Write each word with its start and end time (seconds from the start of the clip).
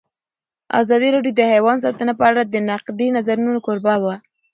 ازادي 0.81 1.07
راډیو 1.15 1.33
د 1.37 1.41
حیوان 1.53 1.77
ساتنه 1.85 2.13
په 2.19 2.23
اړه 2.29 2.41
د 2.45 2.55
نقدي 2.69 3.07
نظرونو 3.15 3.59
کوربه 3.65 3.95
وه. 4.03 4.15